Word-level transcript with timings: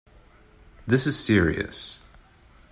This 0.87 1.05
is 1.05 1.15
serious. 1.19 1.99